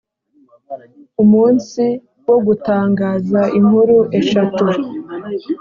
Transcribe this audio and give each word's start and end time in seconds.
Umunsi 1.23 1.83
wo 2.27 2.37
gutangaza 2.45 3.41
inkuru 3.57 3.97
eshatu 4.19 4.65